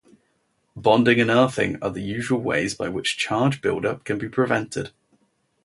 Bonding 0.75 1.21
and 1.21 1.29
earthing 1.29 1.77
are 1.83 1.91
the 1.91 2.01
usual 2.01 2.41
ways 2.41 2.73
by 2.73 2.89
which 2.89 3.17
charge 3.17 3.61
buildup 3.61 4.03
can 4.03 4.17
be 4.17 4.27
prevented. 4.27 4.89